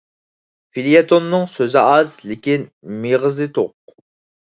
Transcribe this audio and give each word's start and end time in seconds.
فېليەتوننىڭ 0.77 1.43
سۆزى 1.55 1.79
ئاز، 1.89 2.13
لېكىن 2.29 2.65
مېغىزى 3.05 3.47
توق. 3.59 3.95